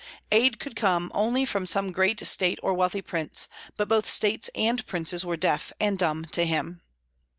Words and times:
Aid 0.31 0.57
could 0.57 0.75
come 0.75 1.11
only 1.13 1.45
from 1.45 1.67
some 1.67 1.91
great 1.91 2.19
state 2.25 2.57
or 2.63 2.73
wealthy 2.73 3.03
prince; 3.03 3.47
but 3.77 3.87
both 3.87 4.07
states 4.09 4.49
and 4.55 4.83
princes 4.87 5.23
were 5.23 5.37
deaf 5.37 5.71
and 5.79 5.95
dumb 5.95 6.25
to 6.31 6.43
him. 6.43 6.81